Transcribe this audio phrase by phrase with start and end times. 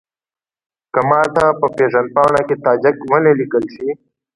[0.93, 3.87] که ماته په پېژندپاڼه کې تاجک ونه لیکل شي.